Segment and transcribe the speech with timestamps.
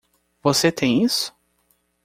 [0.41, 1.31] Você tem isso?